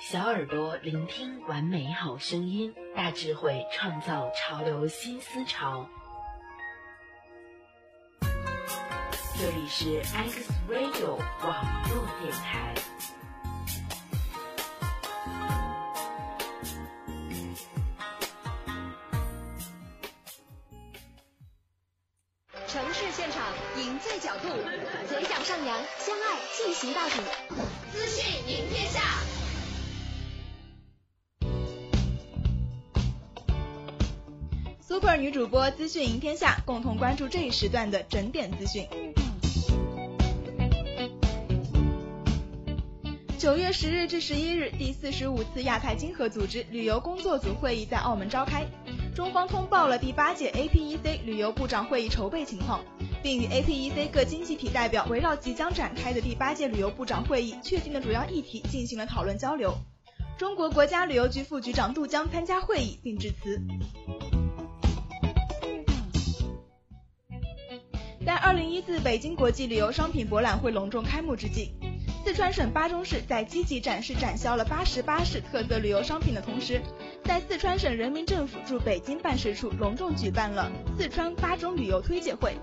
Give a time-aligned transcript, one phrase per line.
[0.00, 5.86] 小耳朵聆听完美好声音，大智慧创造潮流新思潮。
[8.22, 12.74] 这里是 X Radio 网络电台。
[22.66, 24.48] 城市现场，赢最角度，
[25.08, 27.16] 嘴角上扬，相爱进行到底。
[27.92, 28.69] 资讯赢
[35.20, 38.86] 女主播资讯赢天下，共同关注这一时段的整点资讯。
[43.36, 48.64] 九月十日至十一日，第四十五次亚太经合组织旅游工作组会议在澳门召开。
[49.14, 52.80] 中方通报了第八届 APEC 旅游部长会议筹备情况，
[53.22, 59.74] 并与 APEC 各经济体代表围绕即将展开的第八届旅游部长会议确定的主要议题进行了讨论交流。
[60.38, 63.60] 中国国家旅游局副局长杜江参加会议并致辞。
[68.50, 71.70] 二零一四北京国际旅游商品博览会隆重开幕之际，
[72.24, 76.82] 四川省巴中市在积极展示展销了八十八市特色旅游商品的同时，
[77.22, 82.56] 在四川省人民政府驻北京办事处隆重举办了四川巴中旅游推介会，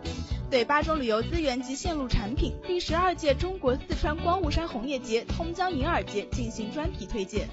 [0.51, 7.47] 对巴中旅游资源及线路产品、第十二届中国四川光雾山红叶节、通江银耳节进行专题推介。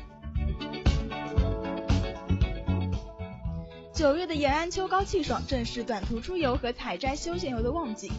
[3.95, 8.11] 九月的延安秋高气爽，正是短途出游和采摘休闲游的旺季。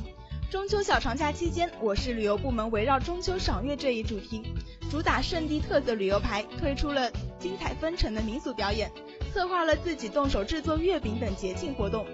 [0.50, 4.42] 中秋小长假期间，我市旅游部门围绕中秋赏月这一主题，
[4.90, 8.90] 主打圣地特色旅游牌，推出了精彩纷呈的民俗表演，
[9.34, 12.06] 策划了自己动手制作月饼等节庆活动，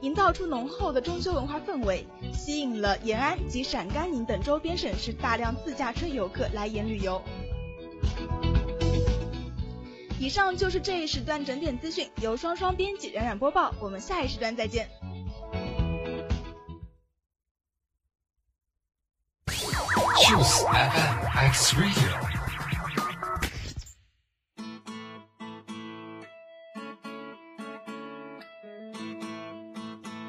[0.00, 7.20] 营造出浓厚的中秋文化氛围，吸引了延安及陕甘宁等周边省市大量自驾车游客来延旅游。
[10.20, 13.74] 以上就是这一时段整点资讯，由双双编辑，冉冉播报。
[13.80, 14.86] 我们下一时段再见。
[19.46, 22.18] Choose FM X Radio。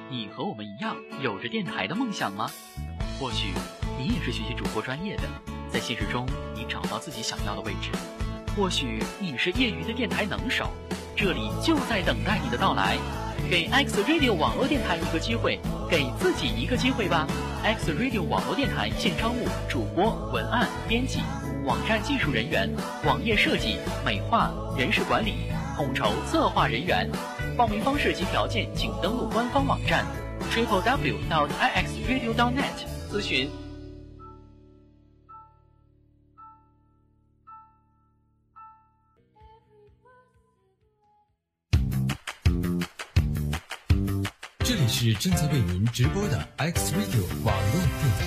[0.10, 2.50] 你和我们一样有着电台的梦想吗？
[3.20, 3.52] 或许
[4.00, 5.24] 你也是学习主播专业的，
[5.70, 6.26] 在现实中
[6.56, 7.92] 你找到自己想要的位置。
[8.56, 10.70] 或许你是业余的电台能手，
[11.16, 12.98] 这里就在等待你的到来。
[13.50, 17.26] 给 X Radio 网络电台一个机会，给自己一个机会吧。
[17.64, 21.20] X Radio 网络电台现招募主播、文案编辑、
[21.66, 22.70] 网站技术人员、
[23.06, 25.34] 网页设计、美化、人事管理、
[25.76, 27.10] 统筹策划人员。
[27.58, 30.06] 报名方式及条件，请登录官方网站
[30.52, 33.50] triple w dot i x radio dot net 咨询。
[44.92, 48.26] 是正在为您直播的 X Radio 网络电台。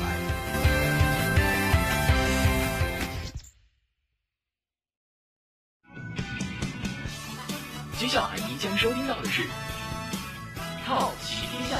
[7.99, 9.43] 接下来您将收听到的是
[10.87, 11.77] 《好奇天下》。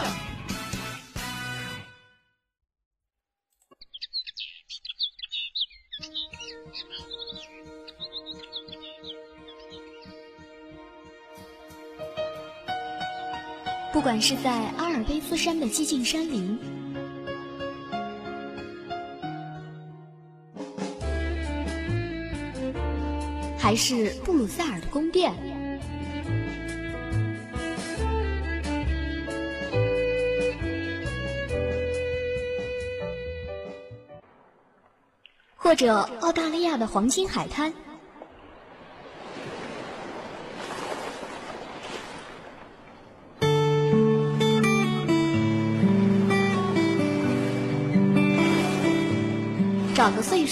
[13.95, 16.59] 不管是在阿尔卑斯山的寂静山林，
[23.57, 25.33] 还是布鲁塞尔的宫殿，
[35.55, 37.73] 或者澳大利亚的黄金海滩。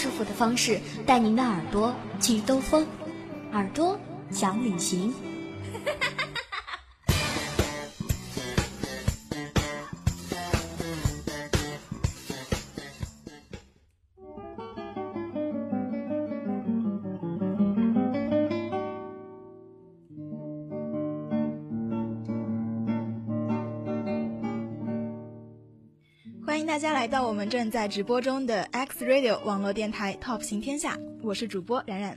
[0.03, 2.85] 舒服的方式，带您的耳朵去兜风，
[3.53, 3.97] 耳朵
[4.33, 5.15] 想旅行。
[27.43, 32.17] 们正在直播中的 X Radio 网络电台 Top 行天下，我是主播冉冉。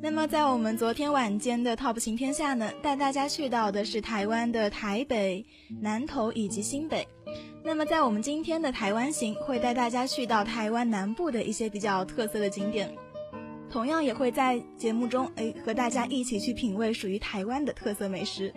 [0.00, 5.44] 那么在我们昨天晚间的 Top 行天下呢，带大家去到的是台湾的台北、
[5.80, 7.04] 南投以及新北。
[7.64, 12.94] 那么在我们今天的台湾行，会带大家去到台湾南部的一些比较特色的景点。
[13.68, 18.54] 同样也会在节目中哎和大家一起去品味属于台湾的特色美食。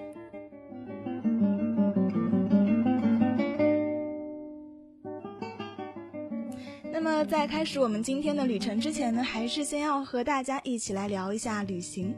[7.25, 12.13] 在开始我们今天的旅程之前呢，还是先要和大家一起来聊一下旅行。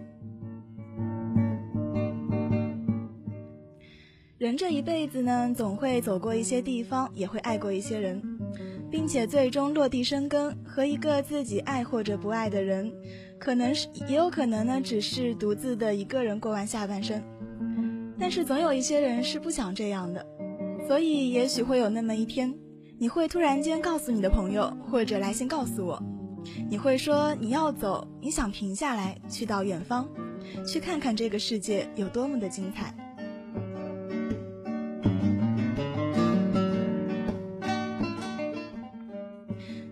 [4.38, 8.22] 人这一辈子呢，总会走过一些地方，也会爱过一些人，
[8.90, 12.92] 并且最终落地生根，和一个自己爱或者不爱的人，
[13.38, 17.22] 可能是也有可能呢，只是独自的一个人过完下半生。
[18.18, 20.26] 但是总有一些人是不想这样的，
[20.88, 22.54] 所以也许会有那么一天，
[23.02, 26.04] 你会突然间告诉你的朋友，或者来信告诉我，
[26.70, 30.06] 你会说你要走，你想停下来，去到远方，
[30.68, 32.94] 去看看这个世界有多么的精彩。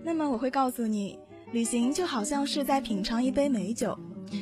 [0.04, 1.18] 那么我会告诉你，
[1.54, 3.98] 旅行就好像是在品尝一杯美酒，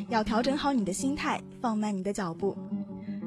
[0.10, 2.58] 要调整好你的心态，放慢你的脚步。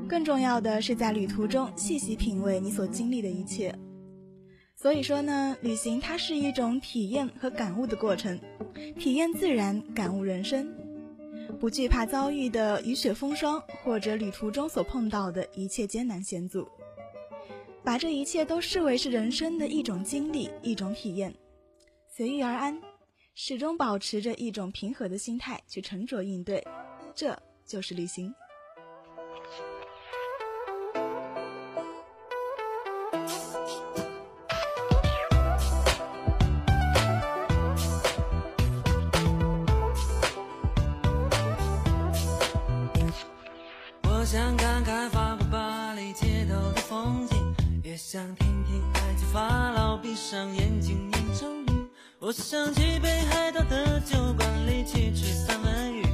[0.08, 3.73] 更重要的是，在旅途中细细品味你所经历的一切。
[4.81, 8.39] 所以说呢，旅行它是一种体验和感悟的过程，
[8.97, 10.73] 体验自然，感悟人生，
[11.59, 16.65] 不惧怕遭遇的雨雪风霜，或者旅途中所碰到的一切艰难险阻，
[17.83, 21.35] 把这一切都视为是人生的一种经历，一种体验。
[22.09, 22.81] 随遇而安，
[23.35, 26.65] 始终保持着一种平和的心态去沉着应对，
[27.17, 27.37] 这
[27.67, 28.33] 就是旅行。
[48.10, 51.87] 想听听埃及法老闭上眼睛念咒语。
[52.19, 56.07] 我想去北海道的酒馆里去吃三文鱼，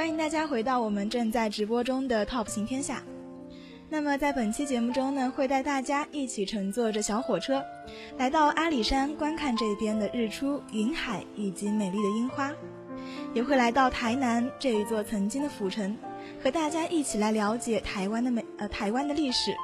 [0.00, 3.02] 欢迎大家回到我们正在直播中的 Top 行天下。
[3.90, 7.62] 那么在本期节目中呢，会带大家一起乘坐着小火车，
[8.16, 12.50] 来到阿里山观看这边的日出、云海以及美丽的樱花，
[13.34, 15.94] 也会来到台南这一座曾经的府城，
[16.42, 19.54] 和大家一起来了解台湾的美呃台湾的历史。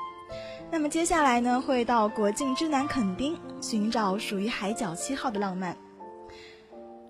[0.70, 5.74] 那么接下来呢，会到国境之南垦丁，寻找属于海角七号的浪漫。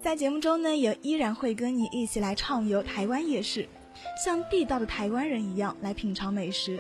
[0.07, 3.69] 在节目中呢也依然会跟你一起来畅游台湾夜市
[4.25, 6.79] 像地道的台湾人一样来品尝美食。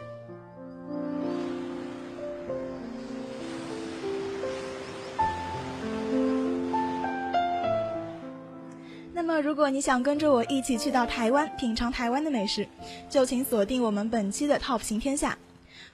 [9.12, 12.64] 那么如果你想跟着我一起去到台湾品尝台湾的美食
[13.10, 15.36] 就请锁定我们本期的 top 行天下。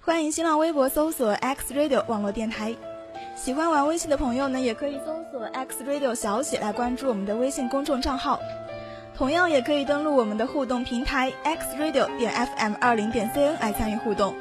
[0.02, 2.76] 欢迎新浪微博搜索 x radio 网络电台
[3.34, 8.38] 喜欢玩微信的朋友呢，也可以搜索 X Radio 小写来关注我们的微信公众账号。
[9.16, 14.34] 同样也可以登录我们的互动平台 X Radio 点 FM 二零点 CN 来参与互动。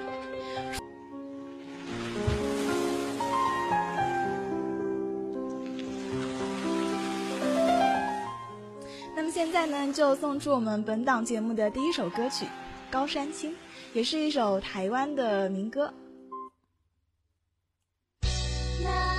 [9.16, 12.46] 那么现在呢，就送出我们本档节目的第一首歌曲
[12.90, 13.52] 《高山青》，
[13.94, 15.92] 也是一首台湾的民歌。
[18.84, 19.11] 那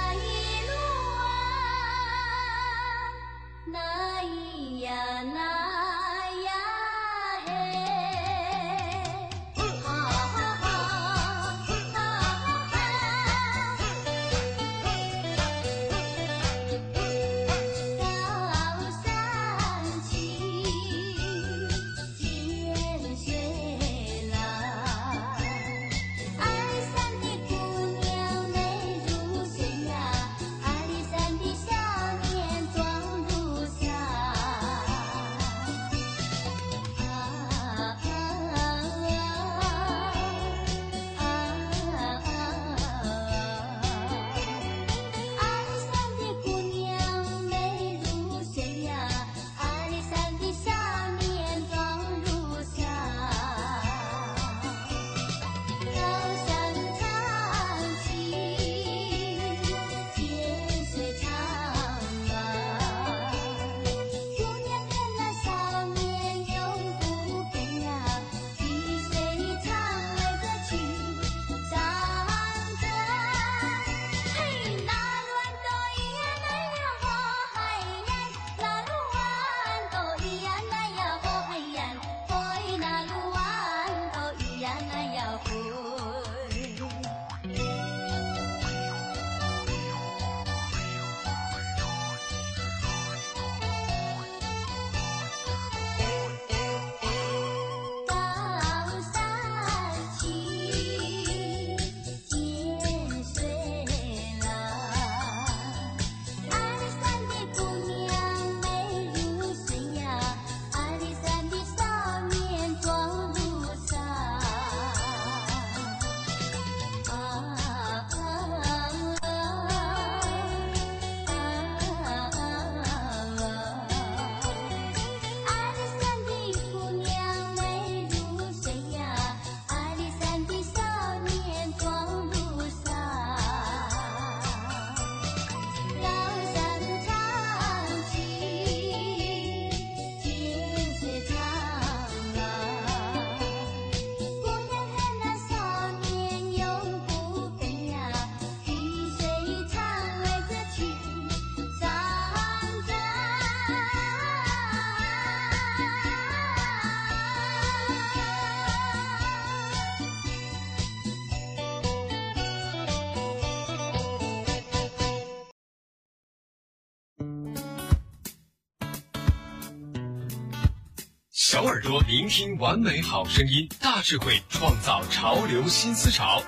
[171.53, 176.43] 小耳朵聆听完美好声音，大智慧创造潮流新思潮。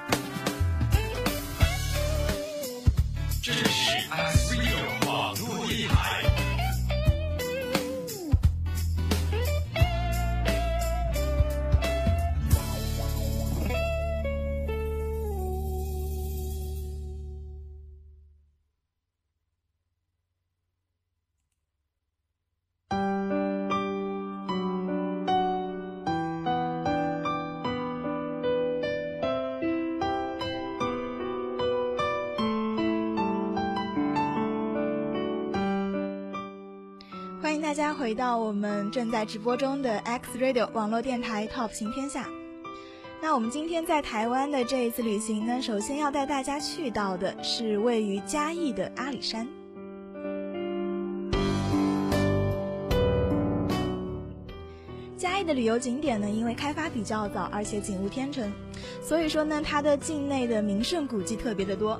[38.14, 42.28] 到我们正在直播中的 X Radio 网络电台 Top 行天下。
[43.20, 49.48] 那我们今天在台湾的这一次旅行呢，首先要带大家去到的是位于嘉义的阿里山。
[55.16, 58.52] 嘉义的旅游景点呢，因为开发比较早，而且景物天成，
[59.02, 61.98] 所以说呢，它的境内的名胜古迹特别的多。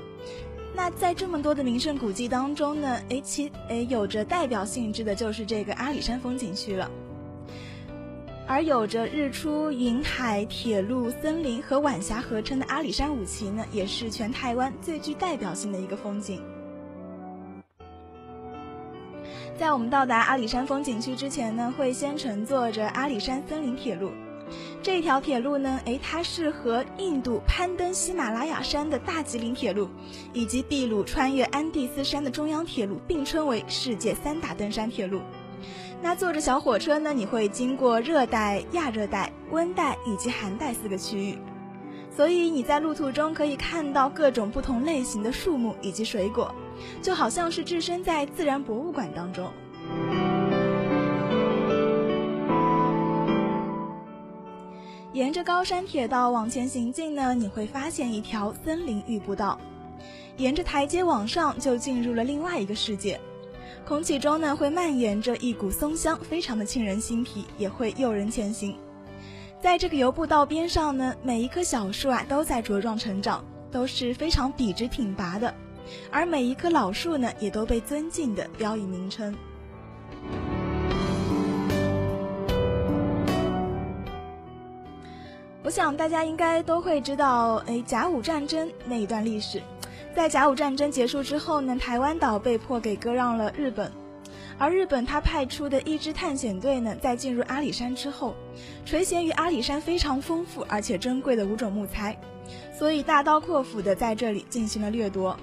[0.76, 6.90] 那在这么多的名胜古迹当中呢，诶，其诶有着代表性质的就是这个阿里山风景区了。
[8.46, 16.42] 而有着日出、云海、铁路、森林和晚霞合称的阿里山五旗呢，也是全台湾最具代表性的一个风景。
[19.56, 24.10] 在我们到达阿里山风景区之前呢，会先乘坐着阿里山森林铁路。
[24.84, 29.88] 这条铁路呢，诶，它是和印度攀登喜马拉雅山的大吉林铁路，
[30.34, 35.22] 以及秘鲁穿越安第斯山的中央铁路并称为世界三大登山铁路。
[36.02, 41.38] 那坐着小火车呢，你会经过热带、亚热带、温带以及寒带四个区域，
[42.14, 46.54] 所以你在路途中可以看到各种不同类型的树木以及水果，
[47.00, 49.50] 就好像是置身在自然博物馆当中。
[55.14, 59.56] 沿着高山铁道往前行进呢，你会发现一条森林玉步道，
[60.38, 63.18] 沿着台阶往上就进入了另外一个世界。
[63.86, 68.76] 空气中呢会蔓延着一股松香，非常的沁人心脾，也会诱人前行。
[69.62, 75.54] 在这个游步道边上呢，每一棵小树啊都在茁壮成长，都是非常笔直挺拔的，
[76.10, 79.32] 而每一棵老树呢也都被尊敬的标以名称。
[85.64, 89.62] 我想大家应该都会知道，哎，甲午战争那一段历史。
[90.14, 93.90] 在甲午战争结束之后呢，台湾岛被迫给割让了日本，
[94.58, 98.34] 而日本他派出的一支探险队呢，在进入阿里山之后，
[98.84, 102.14] 垂涎于阿里山非常丰富而且珍贵的五种木材，
[102.78, 105.34] 所以大刀阔斧的在这里进行了掠夺。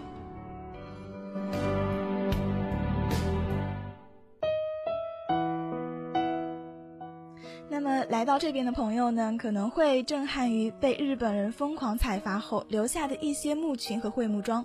[8.22, 14.64] 来到这边的朋友呢，可能会震撼于被日本人疯狂采伐后留下的一些木群和桧木桩，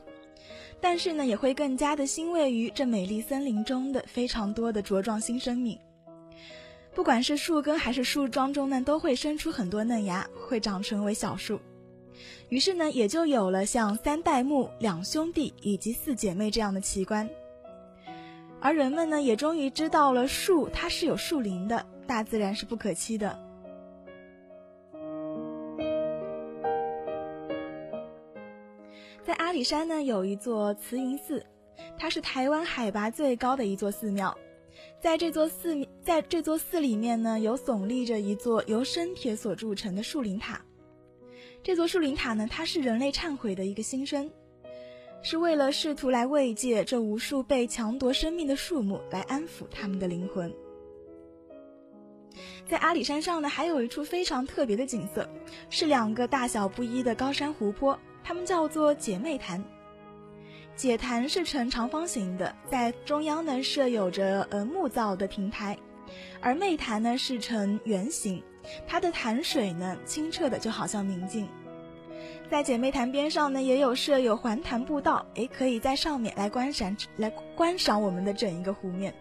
[0.79, 5.79] 但是呢，也会更加的欣慰于这美丽森林中的非常多的茁壮新生命。
[6.95, 11.59] 不管是树根还是树桩中呢，都会生出很多嫩芽，会长成为小树。
[12.51, 17.27] 于是呢，也就有了像三代目、两兄弟以及四姐妹这样的奇观。
[18.61, 21.87] 而人们呢，也终于知道了树它是有树龄的。
[22.07, 23.46] 大自然是不可欺的。
[29.27, 31.45] 在阿里山呢，有一座慈云寺，
[31.99, 34.33] 它是台湾海拔最高的一座寺庙。
[35.01, 40.65] 在这座寺，在这座寺里面呢，有耸立着一座由生铁所铸成的树林塔。
[41.61, 44.31] 这座树林塔呢，它是人类忏悔的一个心声，
[45.23, 50.55] 是为了试图来慰藉这无数被强夺生命的树木，来安抚他们的灵魂。
[52.69, 55.29] 在阿里山上呢，还有一处非常特别的景色，
[55.69, 59.63] 是两个大小不一的高山湖泊，它们叫做姐妹潭。
[60.75, 65.79] 姐潭是呈长方形的，在中央呢设有着呃木造的平台，
[66.41, 68.43] 而妹潭呢是呈圆形，
[68.85, 71.47] 它的潭水呢清澈的就好像明镜。
[72.51, 79.15] 在姐妹潭边上呢，也有设有环潭步道，诶，可以在上面来观赏来观赏我们的整一个湖面。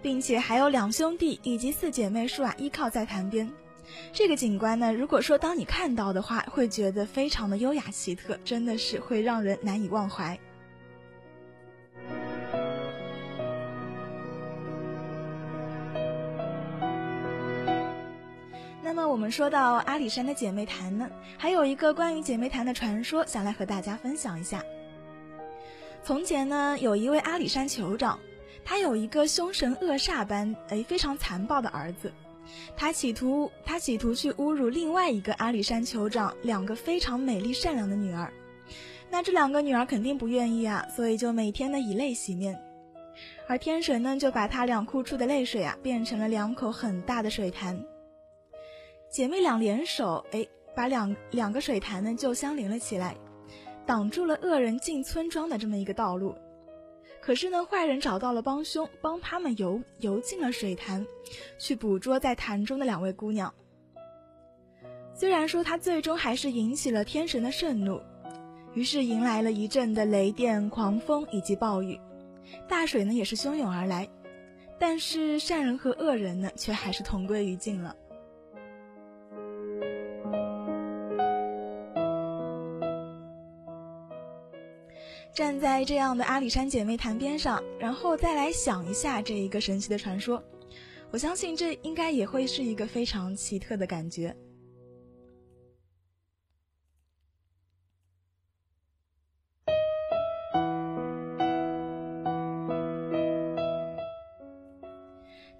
[0.00, 3.50] 并且还有两兄弟以及四姐妹树啊，依靠在潭边。
[4.12, 10.38] 这个景观呢，如果说当你看到的话，会觉得非常的优雅奇特，真的是会让人难以忘怀。
[18.82, 24.62] 那么我们说到阿里山的姐妹潭呢，还有一个关于姐妹潭的传说，想来和大家分享一下。
[26.02, 28.18] 从前呢，有一位阿里山酋长。
[28.66, 32.10] 他有一个凶神恶煞般诶非常残暴的儿子，
[32.76, 38.32] 他企图他企图去侮辱另外一个阿里山酋长两个非常美丽善良的女儿，
[39.10, 42.58] 那这两个女儿肯定不愿意啊，所以就每天呢以泪洗面，
[43.48, 47.80] 而天神呢就把他俩哭出的泪水啊变成了两口很大的水潭，
[49.10, 53.14] 姐妹俩联手哎把两两个水潭呢就相连了起来，
[53.86, 56.34] 挡住了恶人进村庄的这么一个道路。
[57.24, 61.06] 可是呢，坏人找到了帮凶，帮他们游游进了水潭，
[61.58, 63.54] 去捕捉在潭中的两位姑娘。
[65.14, 67.98] 虽然说他最终还是引起了天神的盛怒，
[68.74, 71.98] 于是迎来了一阵的雷电、狂风以及暴雨，
[72.68, 74.06] 大水呢也是汹涌而来，
[74.78, 77.96] 但是善人和恶人呢却还是同归于尽了。
[85.34, 90.40] 站在这样的阿里山姐妹潭边上，然后再来想一下这一个神奇的传说，
[91.10, 94.34] 我相信这应该也会是一个非常奇特的感觉。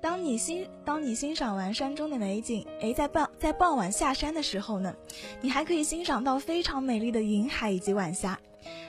[0.01, 4.95] 当你欣当你欣赏完山中的美景，诶，在傍在傍晚下山的时候呢，
[5.41, 8.39] 你还可以欣赏到非常美丽的云海以及晚霞。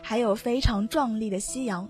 [0.01, 1.89] 还有非常壮丽的夕阳，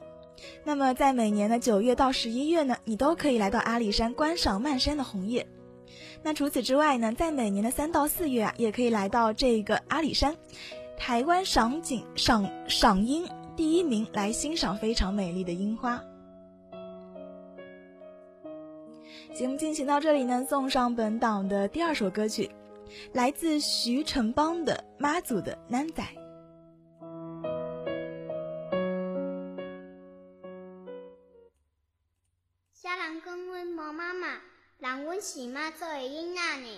[0.64, 5.46] 那么在每年的九月到十一月呢，你都可以来到阿里山观赏漫山的红叶。
[6.24, 10.36] 那除此之外呢，在每年的三到四月啊，也可以来到这个阿里山，
[10.98, 16.02] 台湾赏景赏赏樱第一名，来欣赏非常美丽的樱花。
[19.34, 22.50] 节目进行到这里呢，送上本档的第二首歌曲，
[23.14, 26.02] 来自徐成邦的《妈祖的南仔》。
[34.78, 36.78] 人阮是妈做的囡仔呢。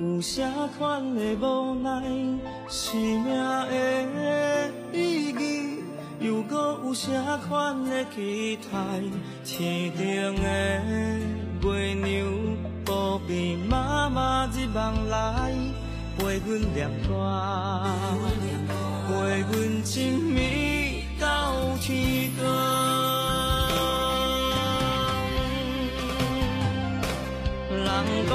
[0.00, 0.42] 有啥
[0.76, 2.02] 款的无奈，
[2.68, 5.78] 生命的意义，
[6.18, 7.12] 又搁有啥
[7.48, 9.00] 款的期待？
[9.44, 10.80] 天顶的
[11.62, 12.26] 月亮，
[12.84, 15.52] 不必妈妈日梦来，
[16.18, 17.14] 陪阮念歌，
[19.06, 22.44] 陪阮亲密到天光。
[27.70, 27.86] 人
[28.28, 28.32] 讲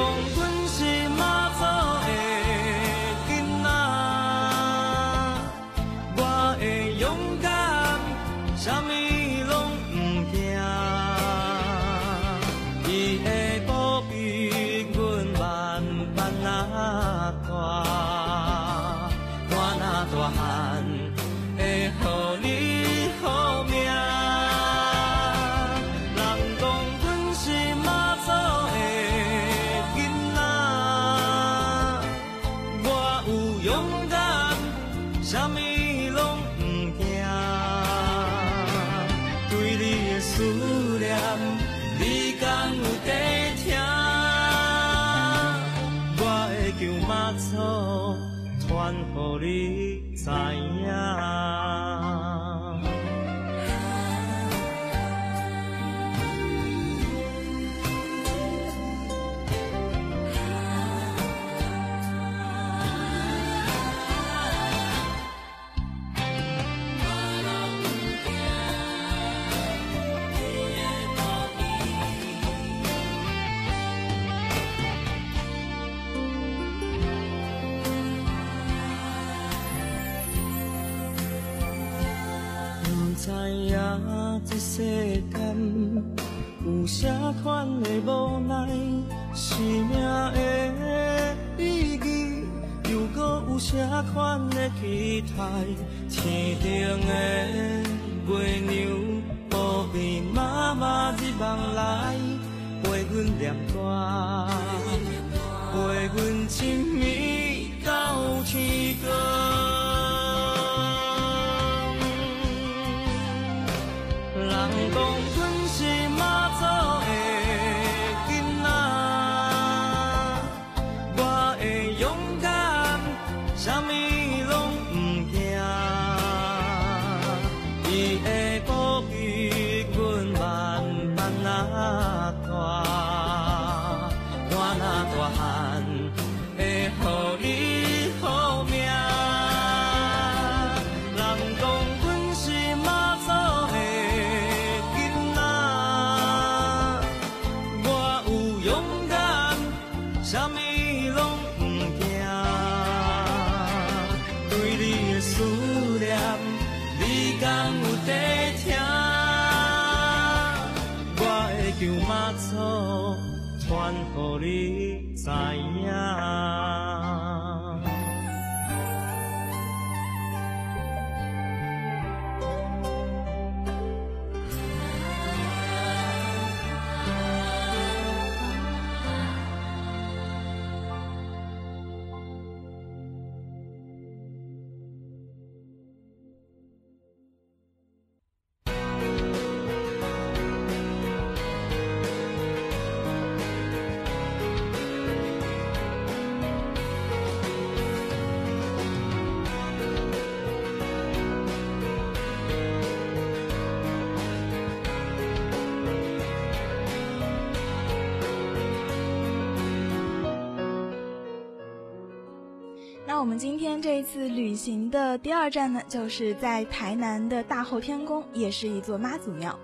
[214.50, 219.60] 旅行的第二站呢，就是在台南的大后天宫，也是一座妈祖庙。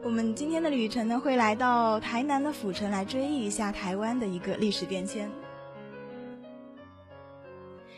[0.00, 5.28] 我们今天的旅程呢，会来到台南的府城，来追忆一下台湾的一个历史变迁。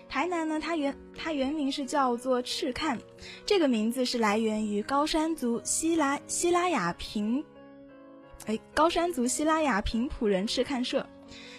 [0.08, 2.98] 台南呢，它原它原名是叫做赤坎，
[3.44, 7.44] 这个名字是来源于高山族希拉希拉雅平，
[8.46, 11.06] 哎，高山族希拉雅平埔人赤坎社。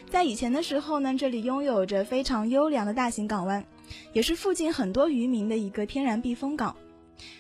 [0.10, 3.66] 在以前的时候呢，这里拥有着非常优良的大型港湾，
[4.14, 6.76] 也是附近很多渔民的一个天然避风港。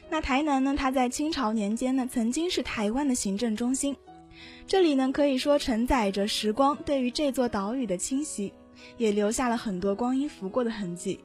[0.10, 3.96] 那台南呢，它在清朝年间呢，曾经是台湾的行政中心，
[4.68, 8.52] 这里呢可以说承载着时光对于这座岛屿的侵袭，
[8.98, 11.20] 也留下了很多光阴拂过的痕迹。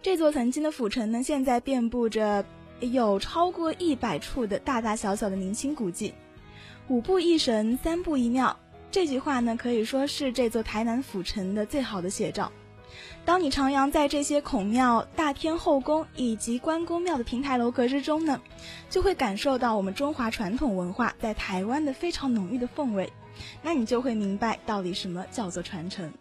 [0.00, 2.44] 这座曾经的府城呢，现在遍布着
[2.80, 6.14] 有超过一百处的大大小小的明清古迹，
[6.86, 8.56] 五步一神，三步一庙。
[8.94, 12.52] 这句话呢，可以说是这座台南府城的最好的写照。
[13.24, 18.40] 当你徜徉在这些孔庙、大天后宫以及关公庙的亭台楼阁之中呢，
[18.88, 23.12] 就会感受到我们中华传统文化在台湾的非常浓郁的氛围。
[23.62, 26.12] 那你就会明白到底什么叫做传承。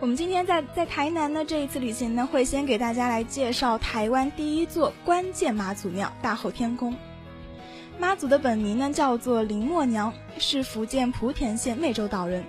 [0.00, 6.94] 我们今天在在台南的这一次旅行呢，会先给大家来介绍台湾第一座关键妈祖庙大后天宫。
[7.98, 12.44] 妈祖的本名呢叫做林默娘，是福建莆田县湄洲岛人。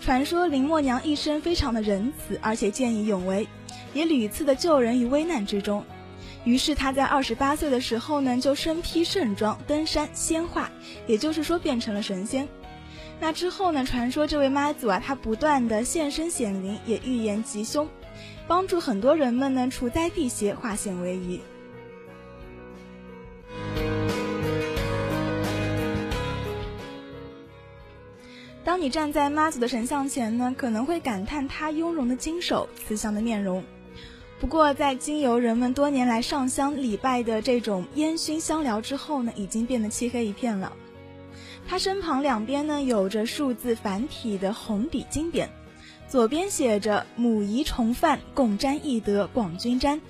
[0.00, 3.46] 传说林默娘一生非常的仁慈，而且见义勇为，
[3.94, 5.84] 也屡次的救人于危难之中。
[6.42, 10.68] 于是她在二十八岁的时候呢，就身披盛装登山仙化，
[11.06, 12.48] 也就是说变成了神仙。
[13.22, 13.84] 那之后呢？
[13.84, 17.88] 传说这位妈祖啊，她不断的现身显灵，也预言吉凶，
[18.48, 21.40] 帮助很多人们呢除灾避邪，化险为夷。
[28.64, 33.62] 当你站在妈祖的神像前呢，可能会感叹她雍容的金手、慈祥的面容。
[34.40, 40.72] 不过，在经由人们多年来上香礼拜的这种烟熏香燎之后呢，已经变得漆黑一片了。
[41.66, 45.48] 他身旁两边呢有着数字繁体的红底金匾，
[46.06, 50.00] 左边写着“母仪重犯，共沾义德，广均沾”，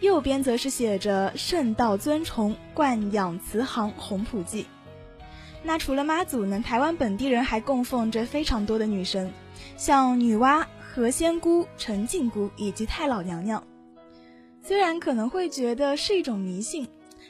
[0.00, 4.66] 右边则是写着“圣道尊崇，惯养慈航，红普济”。
[5.62, 9.32] 那除了妈祖呢，台湾本地人还供奉着非常多的女神，
[9.76, 13.62] 像女娲、何仙姑、陈靖姑以及太老娘娘。
[14.62, 16.88] 虽然可能会觉得是一种迷信。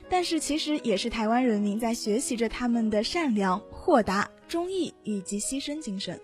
[0.09, 6.21] 但是其实也是台湾人民在学习着他们的善良、豁达、忠义以及牺牲精神。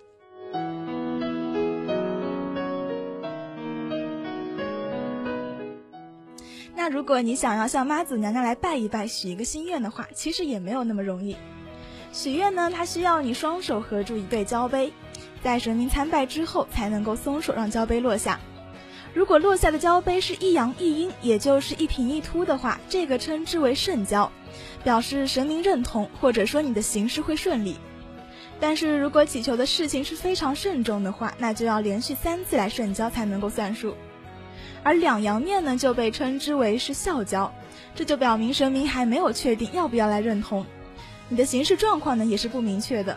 [6.74, 11.36] 那如果你想要向妈祖娘娘来拜一拜、许一个心愿的话，其实也没有那么容易。
[12.12, 14.92] 许愿呢，它需要你双手合住一对交杯，
[15.42, 18.40] 在神明参拜之后才能够松手让交杯落下。
[19.12, 24.30] 如果落下的交杯是一阳一阴，也就是一平一凸的话，这个称之为圣交，
[24.84, 27.76] 表示神明认同，或者说你的行事会顺利。
[28.60, 33.96] 但是如果祈求的事情是非常慎重的话，那就要连续三次来圣交才能够算数。
[34.82, 37.52] 而两阳面呢，就被称之为是孝交，
[37.94, 40.64] 这就表明神明还没有确定要不要来认同
[41.28, 43.16] 你的行事状况呢，也是不明确的。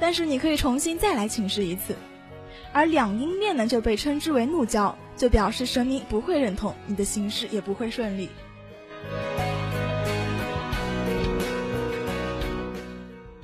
[0.00, 1.94] 但是你可以重新再来请示一次。
[2.72, 4.96] 而两阴面呢，就被称之为怒交。
[5.16, 8.28] 就表示神明不会认同你的行事，也不会顺利。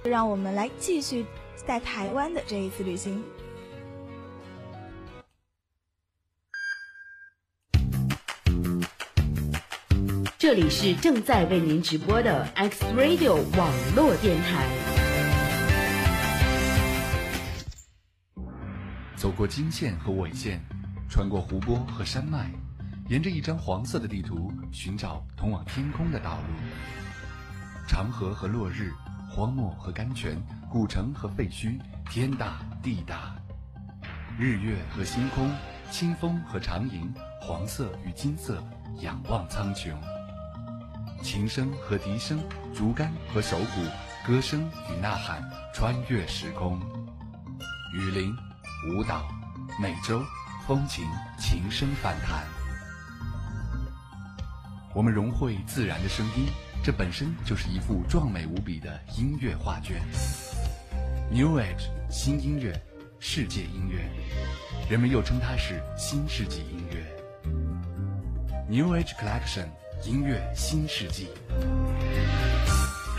[0.04, 3.24] 让我们来继续在台湾的这一次旅行。
[10.38, 14.66] 这里是正在为您直播的 X Radio 网络电台。
[19.16, 20.60] 走过经线和纬线。
[21.12, 22.50] 穿过湖泊和山脉，
[23.06, 26.54] 沿着一张黄色的地图寻找通往天空的道路。
[27.86, 28.94] 长河和落日，
[29.30, 31.78] 荒漠和甘泉，古城和废墟，
[32.10, 33.36] 天大地大。
[34.38, 35.50] 日月和星空，
[35.90, 38.64] 清风和长吟，黄色与金色，
[39.00, 39.94] 仰望苍穹。
[41.22, 42.42] 琴声和笛声，
[42.74, 43.82] 竹竿和手鼓，
[44.26, 46.80] 歌声与呐喊，穿越时空。
[47.92, 48.34] 雨林，
[48.88, 49.28] 舞蹈，
[49.78, 50.22] 美洲。
[50.66, 51.04] 风情，
[51.38, 52.44] 琴声反弹。
[54.94, 56.46] 我们融汇自然的声音，
[56.84, 60.00] 这本身就是一幅壮美无比的音乐画卷。
[61.30, 62.80] New Age 新音乐，
[63.18, 64.08] 世界音乐，
[64.88, 67.04] 人们又称它是新世纪音乐。
[68.68, 69.66] New Age Collection
[70.04, 71.28] 音乐新世纪。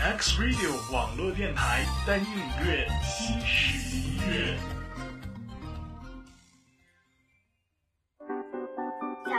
[0.00, 4.83] X Radio 网络电台，带你领略新式音乐。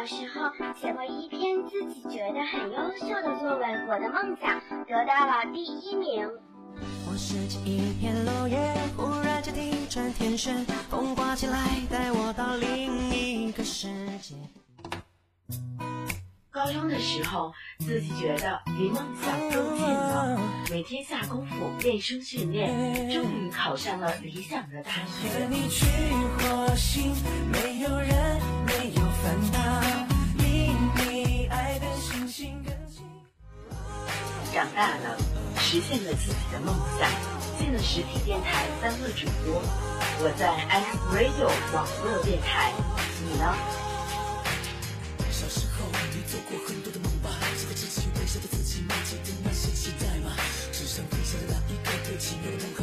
[0.05, 6.29] 小时候写过一篇自己觉得很优秀的作文，我的梦想得到了第一名。
[7.09, 9.51] 我拾起一片落叶，忽然间
[10.13, 11.57] 天旋，风刮起来，
[11.89, 13.87] 带我到另一个世
[14.21, 14.35] 界。
[16.51, 20.39] 高中的时候，自己觉得离梦想更近了，
[20.69, 25.47] 每天下功夫练声训练，终于考上了理想的大学。
[25.49, 25.87] 你去
[26.37, 27.11] 火星，
[27.51, 30.05] 没有人，没有烦恼，
[30.38, 33.01] 秘密爱的星星更近。
[34.53, 35.17] 长大了，
[35.57, 37.09] 实现了自己的梦想，
[37.57, 39.59] 进了实体电台当了主播。
[40.21, 42.71] 我在 X Radio 网络电台，
[43.25, 43.51] 你呢？
[45.31, 47.31] 小时候你做过很多的梦吧？
[47.57, 48.93] 记得自己微笑的自己吗？
[49.05, 50.38] 记得那些期待吗？
[50.71, 52.75] 纸上飞翔的那一个个奇妙的梦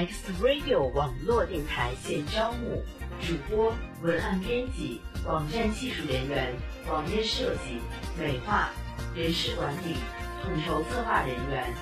[0.00, 2.82] X Radio 网络电台现招募
[3.20, 6.54] 主播、文案编辑、网站技术人员、
[6.88, 7.82] 网页设计、
[8.18, 8.70] 美化、
[9.14, 9.96] 人事管理、
[10.42, 11.74] 统筹策划人员。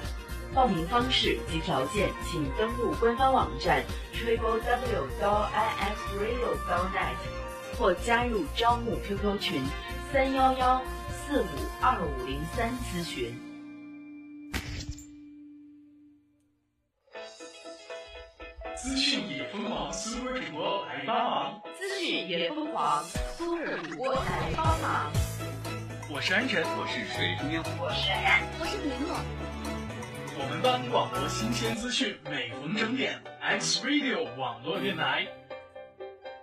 [0.53, 5.07] 报名方式及条件，请登录官方网站 triple w
[5.55, 9.63] i x radio dot net 或加入招募 QQ 群
[10.13, 11.47] 三幺幺四五
[11.81, 13.48] 二五零三咨询。
[18.81, 21.61] 资讯也疯狂，苏尔主播来帮忙。
[21.77, 23.05] 资讯也疯狂，
[23.37, 25.11] 苏尔主播来帮忙。
[26.09, 29.17] 我是安晨，我是水中央，我是冉，我是林诺。
[30.39, 35.27] 我们帮你广播新鲜资讯，每逢整点，X Radio 网络电台。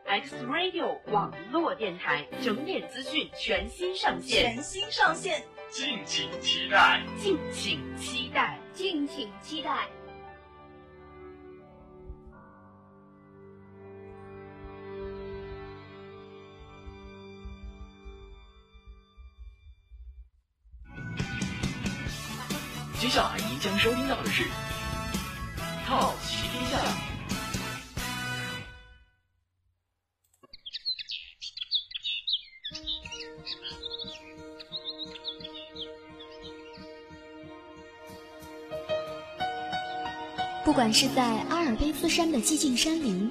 [0.06, 9.88] X Radio 网络电台整点资讯全新上线，全新上线，敬请期待，敬请期待，敬请期待。
[22.97, 24.43] 接下来您将收听到的是
[25.86, 26.77] 《好奇天下》。
[40.63, 43.29] 不管是在阿尔卑斯山的寂静山林，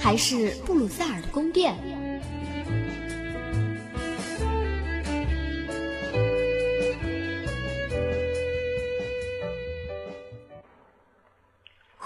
[0.00, 1.76] 还是布鲁塞尔的宫殿，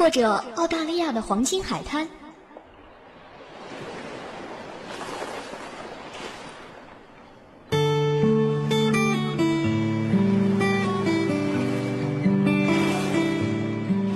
[0.09, 2.09] 或者澳大利亚的黄金海滩。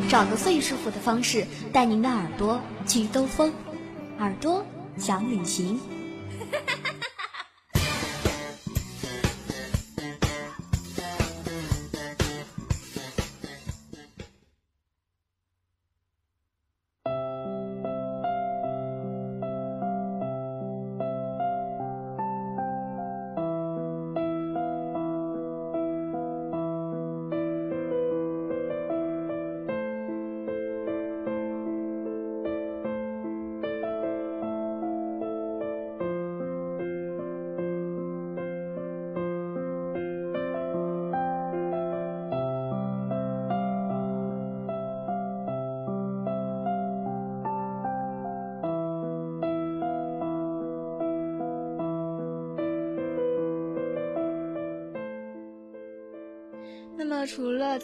[0.09, 3.53] 找个最舒服的方式，带您的耳朵去兜风，
[4.19, 4.65] 耳朵
[4.97, 5.79] 想旅行。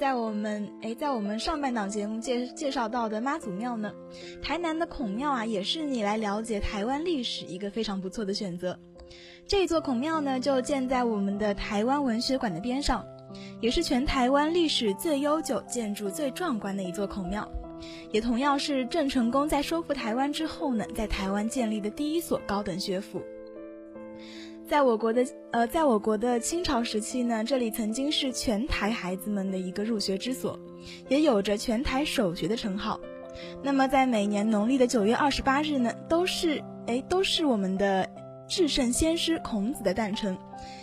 [0.08, 3.92] 在我们哎在我们上半档节目介介绍到的妈祖庙呢，
[4.40, 8.78] 台南的孔庙啊，也是你来了解台湾历史一个非常不错的选择。
[9.46, 13.04] 这座孔庙呢，就建在我们的台湾文学馆的边上，
[13.60, 17.46] 也是全台湾历史最悠久、建筑最壮观的一座孔庙，
[18.10, 23.20] 也同样是郑成功在收复台湾之后呢，在台湾建立的第一所高等学府。
[24.68, 30.60] 在我国的呃，在我国的清朝时期呢，这里曾经是全台孩子们的一个入学之所，
[31.08, 33.00] 也有着全台首学的称号。
[33.62, 38.06] 那么在每年农历的九月二十八日呢，都是哎都是我们的
[38.46, 40.36] 至圣先师孔子的诞辰，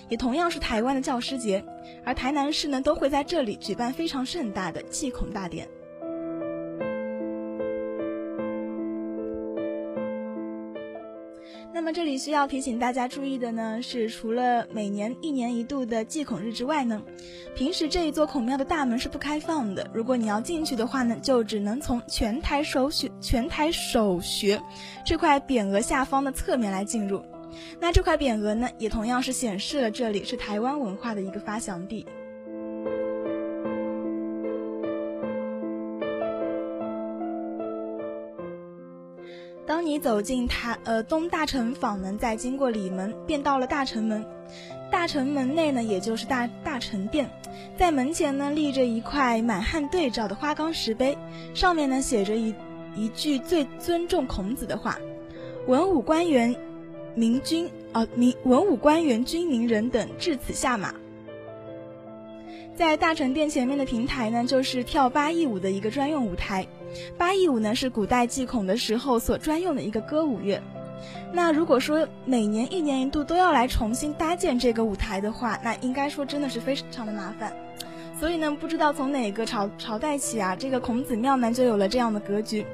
[0.09, 1.63] 也同样是台湾的教师节，
[2.03, 5.67] 而台南市呢都会在这里举办非常盛大的祭孔大典。
[11.75, 17.03] 那么这里需要提醒大家注意的呢，是除了每年一年一度的祭孔日之外呢，
[17.53, 19.85] 平时这一座孔庙的大门是不开放的。
[19.93, 24.57] 如果你要进去的话呢，就只能从全台首学全台首学
[25.05, 27.21] 这块匾额下方的侧面来进入。
[27.77, 32.05] 那这块匾额呢，也同样是显示了这里是台湾文化的一个发祥地。
[39.67, 44.23] 当你走进他呃东大城坊门，再经过里门，便到了大成门。
[44.91, 47.27] 大成门内呢，也就是大大成殿，
[47.75, 51.17] 在门前呢立着一块满汉对照的花岗石碑，
[51.55, 52.53] 上面呢写着一
[52.95, 54.99] 一句最尊重孔子的话
[55.67, 56.55] ：“文武官员、
[57.15, 60.93] 民军啊民文武官员、军民人等至此下马。”
[62.75, 66.67] 在大成殿前面的平台呢，就是跳八佾舞的一个专用舞台。
[67.17, 70.61] 八佾舞呢是古代祭孔的时候所专用的一个歌舞乐。
[71.31, 77.53] 那如果说每年一年一度都要来重新搭建这个舞台的话，那应该说真的是非常的麻烦。
[78.17, 82.65] 所以呢，不知道从哪个朝朝代起啊，这个孔子庙呢就有了这样的格局，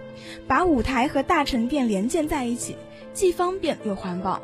[0.47, 2.75] 把舞台和大成殿连建在一起，
[3.11, 4.39] 既方便又环保。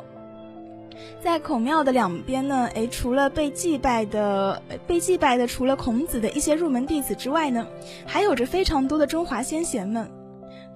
[1.20, 7.66] 在孔庙的两边呢，诶，除了被祭拜的被祭拜的，除了孔子的一些入门弟子之外呢，
[8.06, 10.08] 还有着非常多的中华先贤们，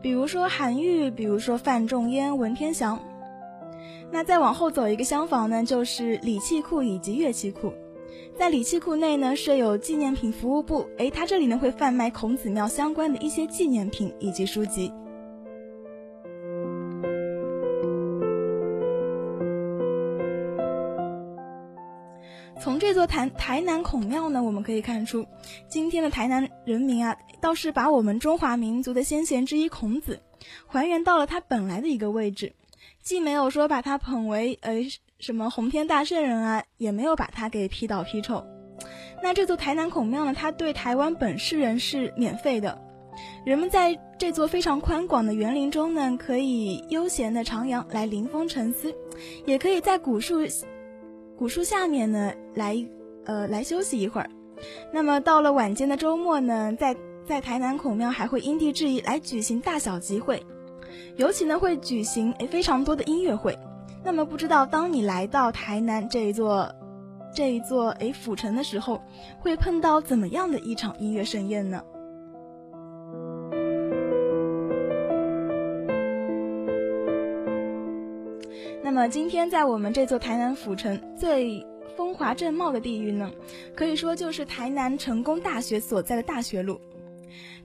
[0.00, 2.98] 比如说韩愈，比如说范仲淹、文天祥。
[4.10, 7.72] 那再往后走一个厢房呢，就是礼器库以及乐器库。
[8.36, 14.92] 在礼器库内呢，设有纪念品服务部，诶，它这里呢会贩卖孔子庙相关的一些纪念品以及书籍。
[22.62, 25.26] 从这座台台南孔庙呢，我们可以看出，
[25.66, 30.22] 今天的台南人民啊，倒是把我们中华民族的先贤之一孔子，
[30.68, 32.52] 还原到了他本来的一个位置，
[33.02, 34.74] 既没有说把他捧为呃
[35.18, 38.46] 什么鸿天大圣人啊，也没有把他给批倒批臭。
[39.20, 42.80] 那这座台南孔庙呢，它对台湾本市人是免费的，
[43.44, 48.94] 人们在这座非常宽广的园林中呢，可以悠闲的徜徉，来临风沉思，
[49.46, 50.46] 也可以在古树。
[51.42, 52.86] 古树下面呢，来，
[53.24, 54.30] 呃，来休息一会儿。
[54.92, 60.46] 那么到了晚间的周末呢，在在台南孔庙还会因地制宜来举行大小集会，
[61.16, 63.58] 尤其呢会举行诶非常多的音乐会。
[64.04, 66.72] 那么不知道当你来到台南这一座
[67.34, 69.02] 这一座诶府城的时候，
[69.40, 71.82] 会碰到怎么样的一场音乐盛宴呢？
[78.84, 81.64] 那么今天在我们这座台南府城最
[81.96, 83.30] 风华正茂的地域呢，
[83.76, 86.80] 可以说就是台南成功大学所在的大学路。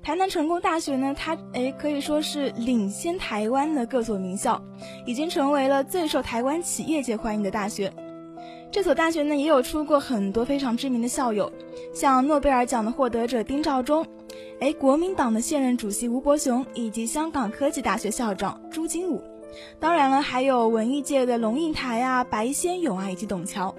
[0.04, 4.62] 台南成功大学呢，它诶可以说是领先台湾的各所名校，
[5.08, 7.92] 已经成为了最受台湾企业界欢迎的大学。
[8.72, 11.52] 这所大学呢，也有出过很多非常知名的校友，
[11.96, 14.06] 像诺贝尔奖的获得者丁肇中，
[14.60, 19.20] 诶，国民党的现任主席吴伯雄，以及香港科技大学校长朱金武。
[19.80, 23.74] 当然了，还有文艺界的龙应台啊、白先勇啊，以及董桥。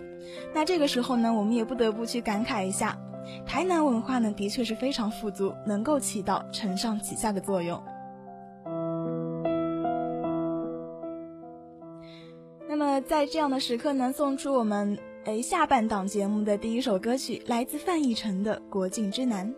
[0.55, 2.99] 那这个时候呢，我们也不得不去感慨一下，
[3.47, 7.83] 台南文化呢，的确是非常富足，能够起到承上启下的作用。
[12.69, 19.49] 那么在这样的时刻呢，送出我们诶下半档节目的第一首歌曲，来自范逸臣的《国境之南》。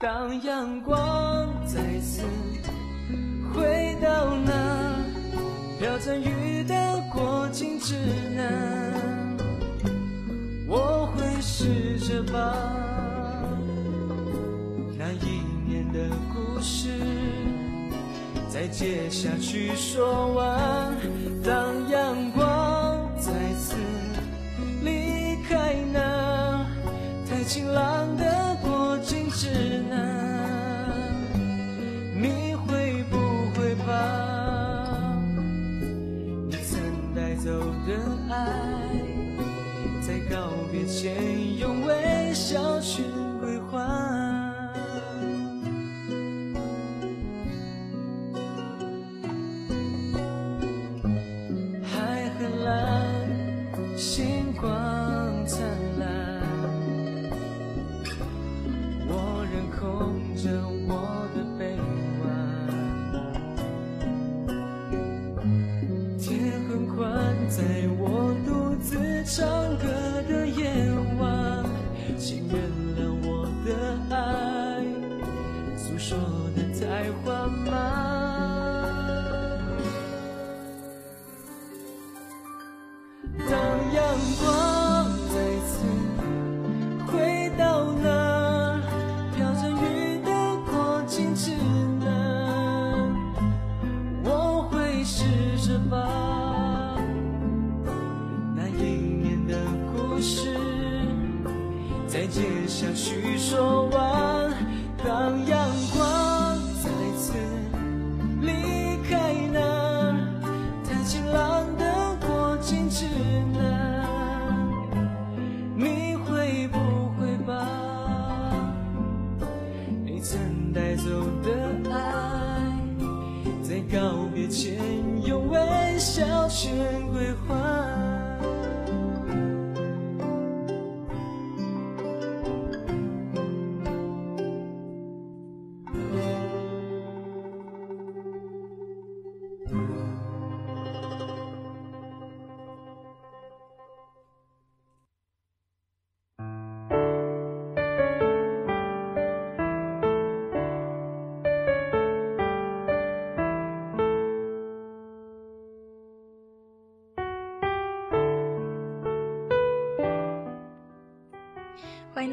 [0.00, 2.22] 当阳光再次
[3.52, 4.94] 回到那
[5.80, 7.96] 飘着雨的过境之
[8.32, 9.36] 南，
[10.68, 12.38] 我会试着把
[14.96, 15.98] 那一年的
[16.32, 16.90] 故事
[18.48, 20.94] 再接下去说完。
[21.42, 23.74] 当阳光再次
[24.84, 26.64] 离开那
[27.28, 28.37] 太晴朗的
[29.58, 29.96] 境之南，
[32.14, 33.16] 你会不
[33.54, 33.90] 会把
[36.48, 36.80] 你曾
[37.14, 37.50] 带走
[37.86, 37.88] 的
[38.32, 38.36] 爱，
[40.00, 43.02] 在告别前用微笑去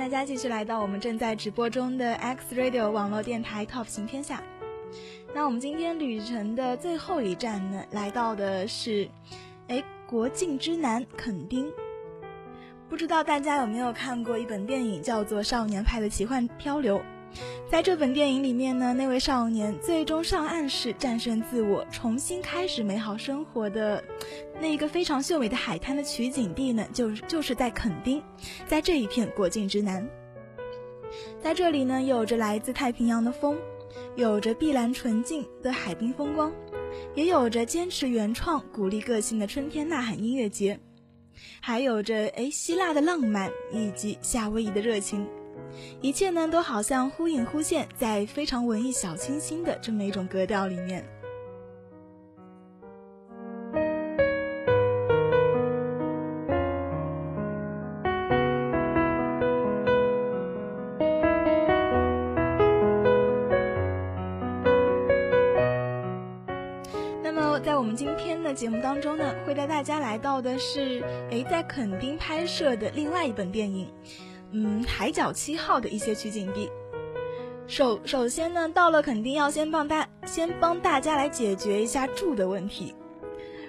[0.05, 4.39] 大家继续来到我们正在直播中的 X Radio 网络电台 Top 行天下。
[5.33, 9.09] 那我们今天旅程的最后一站呢，来到的是，
[9.67, 11.71] 哎，国境之南垦丁。
[12.87, 16.99] 不知道大家有没有看过一本电影，叫做《少年派的奇幻漂流》。
[17.69, 24.01] 在这本电影里面呢，那位少年最终上岸时战胜自我，重新开始美好生活的
[24.61, 28.21] 那一个非常秀美的海滩的取景地呢，就是就是在垦丁，
[28.67, 30.07] 在这一片国境之南。
[31.41, 33.57] 在这里呢，有着来自太平洋的风，
[34.15, 36.51] 有着碧蓝纯净的海滨风光，
[37.15, 40.79] 也有着坚持原创、鼓励个性的春天呐喊音乐节，
[41.59, 45.27] 还有着诶希腊的浪漫以及夏威夷的热情。
[46.01, 51.03] 一切呢，都好像忽隐忽现，在非常文艺小清新的这么一种格调里面。
[67.23, 73.87] 那么，在我们今天的节目当中呢，会带大家来到的是，诶，在垦丁拍摄的另外一本电影。
[74.57, 76.71] 嗯，海角七号的一些取景地。
[77.67, 82.95] 首首先呢，到了垦丁要先帮大先帮大家来解决一下住的问题。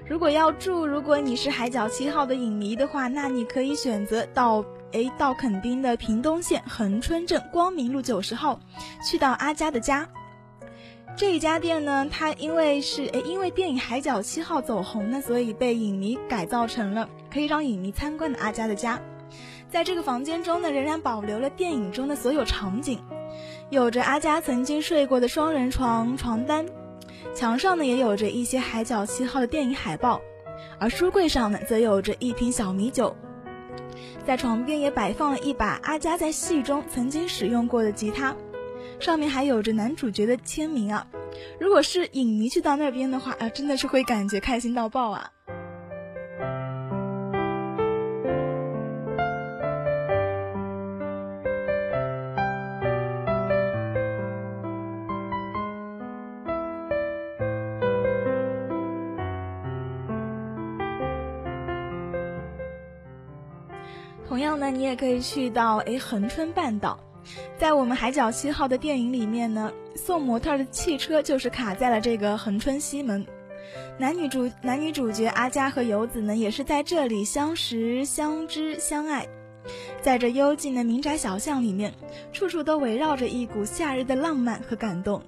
[0.08, 8.60] 如果要住，如果你是海角七号的影迷的话，那你可以选择到诶到垦丁的屏东县恒春镇光明路九十号，
[9.04, 10.08] 去到阿佳的家。
[11.16, 19.00] 这一家店呢，它因为是诶因为电影《海角七号》走红呢，所以被影迷改造成了可以让影迷参观的阿佳的家。
[19.76, 22.98] 在这个房间中呢，仍然保留了电影中的所有场景，
[23.68, 26.64] 有着阿佳曾经睡过的双人床床单，
[27.34, 30.22] 墙上呢也有着一些《海角七号》的电影海报，
[30.78, 33.14] 而书柜上呢则有着一瓶小米酒，
[34.26, 38.34] 在床边也摆放了一把阿佳在戏中曾经使用过的吉他，
[38.98, 41.06] 上面还有着男主角的签名啊。
[41.60, 45.32] 如果是影迷去到那边的话啊，真的是会感觉开心到爆啊！
[64.56, 66.98] 那，你也可以去到诶恒春半岛，
[67.58, 73.24] 在我们《海角七号》的电影里面呢，送模特的汽车就是卡在了这个恒春西门。
[73.98, 79.26] 男女主男女主角阿佳和游子呢，也是在这里相识、相知、相爱。
[80.00, 81.92] 在这幽静的民宅小巷里面，
[82.32, 85.22] 处处都围绕着一股夏日的浪漫和感动。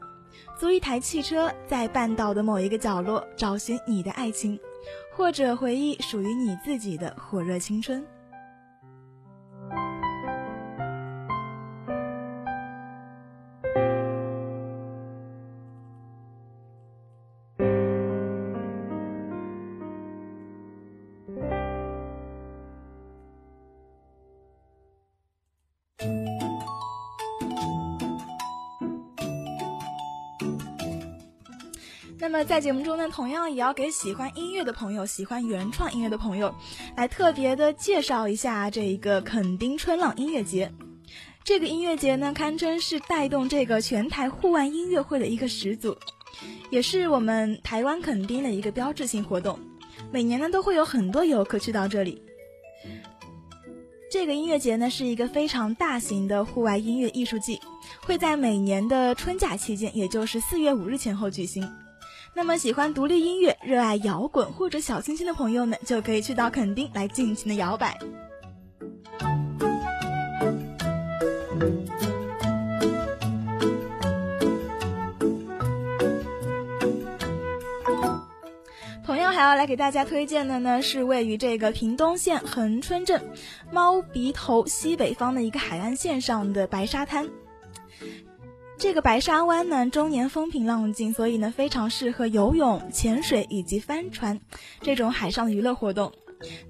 [0.59, 4.59] 租一台汽车，在半岛的某一个角落找寻你的爱情，
[5.13, 8.05] 或者回忆属于你自己的火热青春。
[32.39, 36.55] 么在节目中呢，同样也要给喜欢音乐的朋友、喜欢原创音乐的朋友，
[36.97, 40.73] 来特别的介绍一下这一个垦丁春浪音乐节。
[41.43, 45.97] 这个音乐节呢，堪称是带动这个全台户外音乐会的一个始祖，
[46.71, 49.59] 也是我们台湾垦丁的一个标志性活动。
[50.13, 52.23] 每年呢，都会有很多游客去到这里。
[54.13, 57.61] 这个音乐节呢，是一个非常大型的户外音乐艺术季，
[58.07, 61.69] 会在每年的春假期间，也就是四月五日前后举行。
[62.39, 67.99] 那么喜欢独立音乐、热爱摇滚或者小清新的朋友们，就可以去到垦丁来尽情的摇摆。
[79.05, 83.21] 同样还要来给大家推荐的呢，是位于这个屏东县恒春镇
[83.73, 87.29] 猫鼻头西北方的一个海岸线上的白沙滩。
[88.79, 94.41] 这个白沙湾呢，终年风平浪静，所以呢，非常适合游泳、潜水以及帆船
[94.81, 96.13] 这种海上的娱乐活动。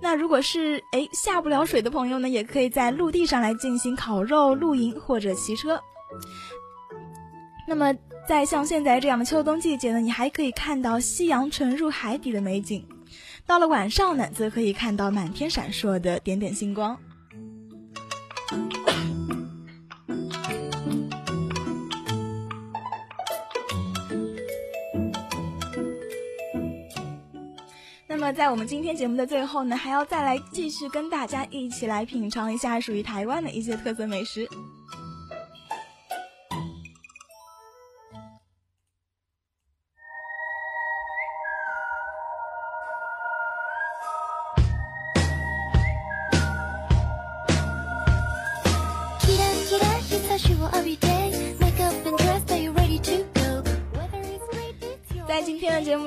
[0.00, 5.78] 那如果是哎下不了水的朋友呢，也可以在陆地上来进行烤肉、露营或者骑车。
[7.66, 7.94] 那么，
[8.26, 12.88] 在像现在这样的秋冬季节呢，你还可以看到夕阳沉入海底的美景。
[13.46, 16.98] 到了晚上呢，则可以看到满天闪烁的点点星光。
[28.28, 34.46] 么，在我们今天节目的最后呢，还要再来继续跟大家一起来品尝一下属于台湾的一些特色美食。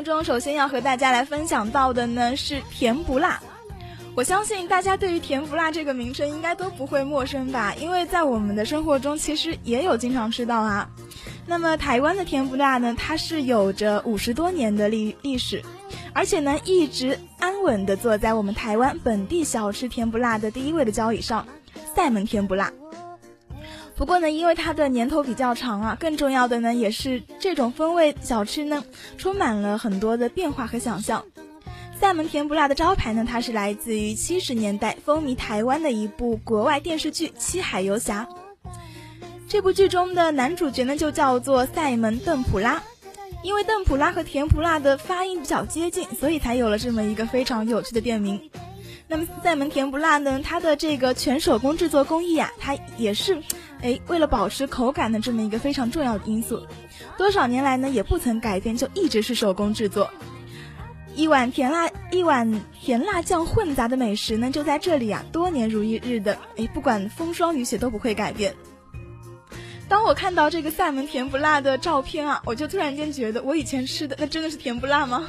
[0.04, 3.42] 中，首先要和大家来分享到的呢是甜不辣。
[4.14, 10.90] 我相信大家对于甜不辣这个名称应该都不会陌生吧，因为在我们的生活中其实也有经常吃到啊。
[11.46, 15.64] 那么台湾的甜不辣呢，它是有着五十多年的历历史，
[16.14, 21.48] 而且呢一直安稳的坐在我们台湾本地小吃甜不辣的第一位的交椅上，
[21.96, 22.72] 赛门甜不辣。
[24.02, 28.84] 不过呢，因为它的年头比较长啊，更重要的呢，也是这种风味小吃呢，
[29.16, 31.24] 充满了很多的变化和想象。
[32.00, 38.28] 赛门甜不辣的招牌呢，它是来自于七十年代风靡台湾的一部国外电视剧《七海游侠》。
[39.48, 42.82] 这部剧中的男主角呢，就叫做赛门邓普拉。
[43.44, 48.50] 因为邓普拉和甜不辣的发音比较接近，所以才有了这么一个非常有趣的店名。
[49.08, 53.40] 那么赛门甜不辣呢，它的这个全手工制作工艺啊，它也是，
[53.82, 56.62] 哎，为了保持口感的这么一个非常重要的因素。
[57.18, 60.10] 多少年来呢，也不曾改变，就一直是手工制作。
[61.16, 68.56] 一碗甜辣一碗甜辣酱混杂的美食呢，就在这里啊，多年如一日的，哎，不管风霜雨雪都不会改变。
[69.90, 75.26] 当我看到这个赛门甜不辣的照片啊，我就突然间觉得，我以前吃的那真的是甜不辣吗？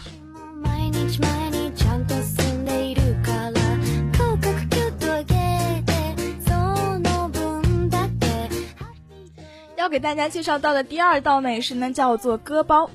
[9.82, 12.88] 要给大家介绍到的第二道美食呢，叫做割包。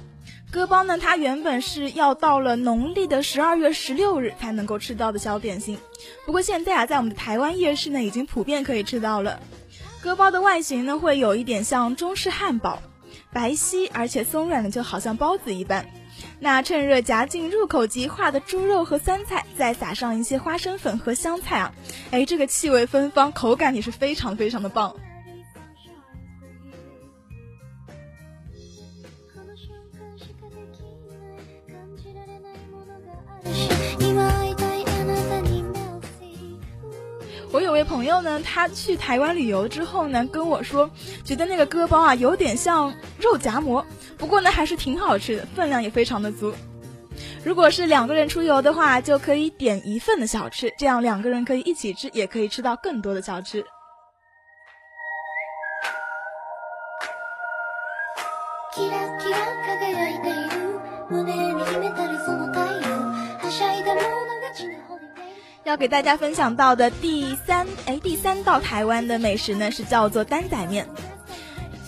[0.49, 5.77] 割包呢，它原本是要到了农历的十二月十六日才能够吃到的小点心，
[6.25, 9.41] 不过现在啊，在我们的台湾夜市呢，已经普遍可以吃到了。
[10.01, 12.81] 割包的外形呢，会有一点像中式汉堡，
[13.33, 15.85] 白皙而且松软的，就好像包子一般。
[16.39, 21.73] 那趁热夹进入口即化的猪肉和酸菜，再撒上一些花生粉和香菜啊，
[22.11, 24.95] 哎，这个气味芬芳，口感也是非常非常的棒。
[37.50, 40.90] 我有位 朋友呢，他去台湾旅游之后呢，跟我说，
[41.22, 43.84] 觉得那个割包啊有点像肉夹馍，
[44.16, 46.54] 不过呢还是挺好吃的，分量也非常的足。
[47.44, 53.62] 如果是两个人出游的话，就可以点一份的小吃，这样两个人可以一起吃，也可以吃到更多的小吃。
[58.74, 59.36] キラキラ
[59.68, 60.80] 輝いている
[61.10, 62.15] 胸に秘めたる
[65.63, 70.87] 要给大家分享到的第三哎第三道台湾的美食呢是叫做担仔面。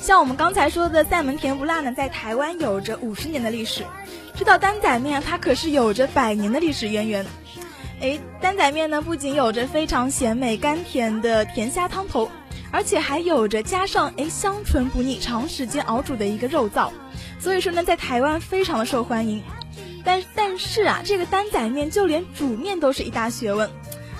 [0.01, 3.86] 像我们刚才说的赛门甜不辣呢，在台湾有着五十年的历史。
[4.36, 7.26] 这道担仔面它可是有着百年的历史渊源。
[8.01, 12.30] 哎，担仔面呢不仅有着非常鲜美甘甜的甜虾汤头，
[12.72, 16.89] 而且还有着加上哎香醇不腻、长时间熬煮的一个肉燥，
[17.39, 19.41] 所以说呢在台湾非常的受欢迎。
[20.10, 23.70] 但但是啊，这个担仔面就连煮面都是一大学问。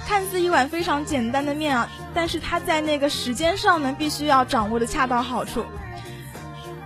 [0.08, 5.66] 看似一碗非常简单的面啊，但是它在那个时间上呢，必须要掌握的恰到好处。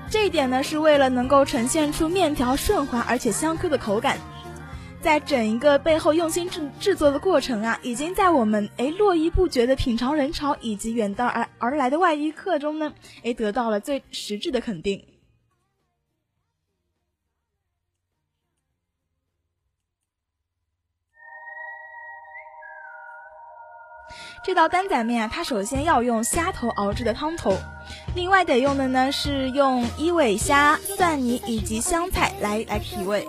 [0.09, 4.17] 这一点呢，是为了能够呈现出面条顺滑而且香 Q 的口感。
[5.01, 15.03] 在整一个背后用心制制作的过程啊，已经在我们哎络绎不绝的品尝人潮以及远道而而来的外地客中呢，哎得到了最实质的肯定。
[24.45, 27.57] 这道担仔面啊，它首先要用虾头熬制的汤头，
[28.13, 33.25] 另外得用的呢是用伊尾虾、蒜泥以及香菜来来提味。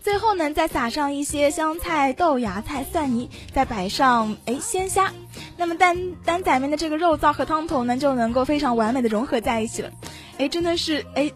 [0.00, 5.12] 最后呢，再撒上一些香菜、豆芽菜、蒜泥，再摆上哎鲜虾，
[5.58, 9.90] 那么担担仔面的这个肉燥和汤头呢，就能够非常完美的融合在一起了。
[10.38, 11.30] 哎，真的是哎，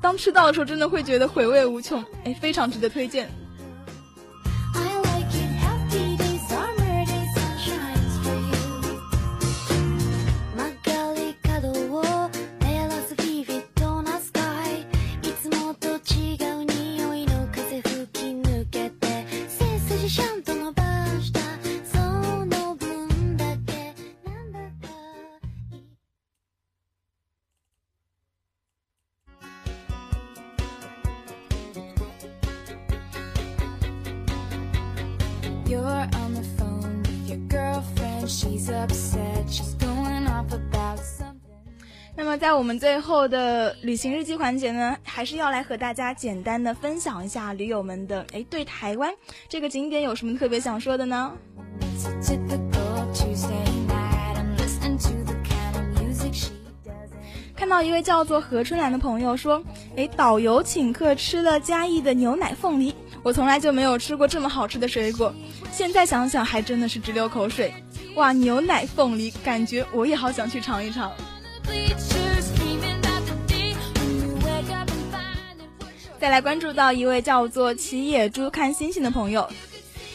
[0.00, 3.30] 当吃到的时候，真的会觉得回味无穷，哎，非常值得推荐。
[42.56, 49.12] 我们最后的旅行日记环节呢，还是要来和大家简单的分享一下驴友们的哎对台湾
[49.48, 51.32] 这个景点有什么特别想说的呢.
[57.56, 59.62] 看到一位叫做何春兰的朋友说，
[59.96, 65.34] 哎，导游请客吃了嘉义的牛奶凤梨，我从来就没有吃过这么好吃的水果，
[65.72, 67.74] 现在想想还真的是直流口水。
[68.14, 71.10] 哇，牛奶凤梨，感觉我也好想去尝一尝。
[76.20, 79.48] 再来关注到一位叫做骑野猪看星星的朋友，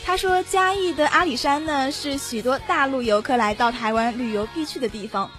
[0.03, 5.29] 他说嘉义的阿里山呢是许多大陆游客来到台湾旅游必去的地方，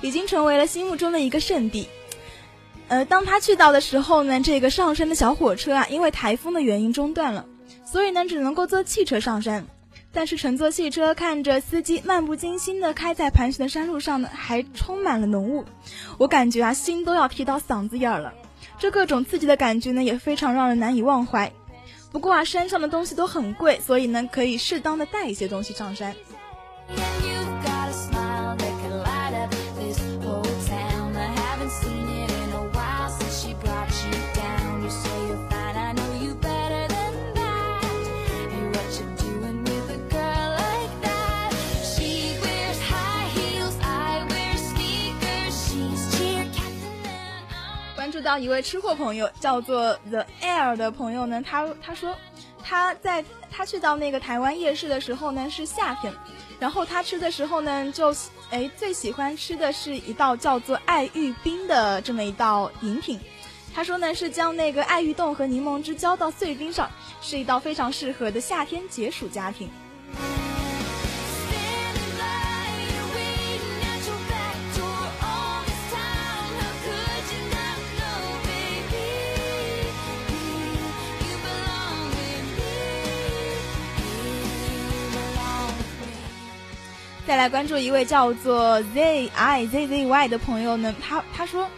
[0.00, 1.88] 已经成为了心目中的一个圣地。
[2.88, 7.44] 呃，当他去到的时候呢，这个上山的小火车啊，因为台风的原因中断了，
[7.84, 9.64] 所以呢只能够坐汽车上山。
[10.12, 15.64] 但是乘坐汽车，看着司机漫不经心的开在盘旋的山路上呢，还充满了浓雾，
[16.18, 18.32] 我感觉啊心都要提到嗓子眼儿了。
[18.78, 21.50] 这各种刺激的感觉呢，也非常让人难以忘怀。
[22.12, 26.14] 不过啊，山上的东西都很贵，所以呢，可以适当的带一些东西上山。
[48.26, 52.12] 到一位吃货朋友，叫做 The Air 的朋友呢，他他说
[52.60, 56.12] 他在他去到那个台湾夜市的时候呢是夏天，
[56.58, 58.12] 然后他吃的时候呢就
[58.50, 63.20] 哎最喜欢吃的是一道叫做爱玉冰的这么一道饮品。
[63.72, 66.90] 他说呢是将那个爱玉冻和柠檬汁浇到碎冰上，
[67.22, 69.70] 是一道非常适合的夏天解暑佳品。
[87.26, 91.68] 再来关注一位叫做 Z I Z Z Y 的朋友呢，他他说，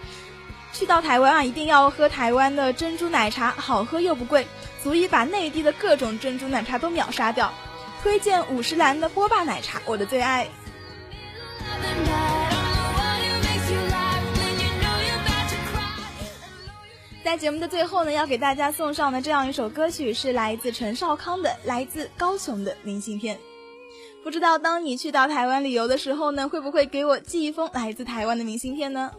[0.74, 4.46] 去到台湾啊，一定要喝台湾的珍珠奶茶，好喝又不贵，
[4.82, 7.50] 足以把内地的各种珍珠奶茶都秒杀掉。
[8.02, 10.46] 推荐五十岚的波霸奶茶，我的最爱。
[17.24, 23.34] 在节目的最后呢，要给大家送上的这样一首歌曲是来自陈少康的《来自高雄的明信片》。
[24.22, 29.10] 不知道当你去到台湾旅游的时候呢，会不会给我寄一封来自台湾的明信片呢？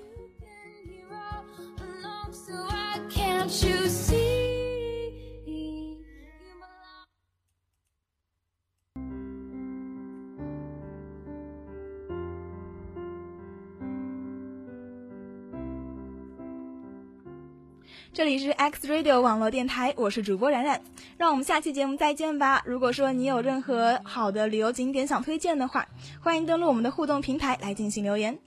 [18.12, 20.82] 这里是 X Radio 网络电台，我是主播冉冉，
[21.16, 22.60] 让我们下期节目再见吧。
[22.66, 25.86] 如果说你有任何好的旅游景点想推荐的话，
[26.20, 28.38] 欢迎登录我们的互动平台来进行留言。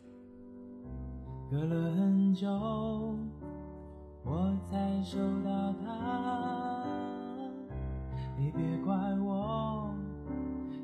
[1.49, 2.49] 隔了很久，
[4.25, 6.85] 我才收到它。
[8.37, 8.95] 你别怪
[9.25, 9.95] 我，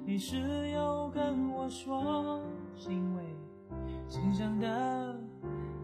[0.07, 2.41] 你是有跟我说，
[2.89, 3.23] 因为
[4.09, 5.17] 信箱的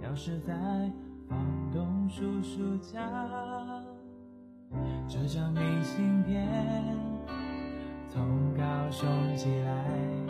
[0.01, 0.55] 钥匙在
[1.29, 1.39] 房
[2.09, 3.01] 叔叔家。
[5.07, 6.49] 这张明信片
[8.09, 10.24] 从高雄寄来，